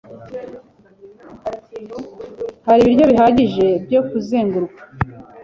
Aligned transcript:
Hari 2.67 2.79
ibiryo 2.81 3.05
bihagije 3.11 3.65
byo 3.85 4.01
kuzenguruka? 4.09 4.81